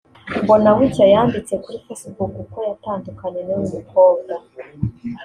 Mbonabucya 0.43 1.05
yanditse 1.13 1.53
kuri 1.63 1.77
facebook 1.85 2.33
ko 2.53 2.59
yatandukanye 2.69 3.39
n’uyu 3.43 3.69
mukobwa 3.75 4.33